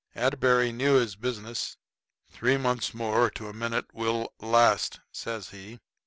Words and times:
Atterbury 0.15 0.71
knew 0.71 0.95
his 0.95 1.15
business. 1.15 1.77
"Three 2.31 2.57
months 2.57 2.89
to 2.89 3.47
a 3.47 3.53
minute 3.53 3.85
we'll 3.93 4.33
last," 4.41 4.99
says 5.11 5.49
he. 5.49 5.79